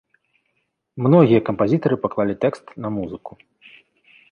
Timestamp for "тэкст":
2.47-2.65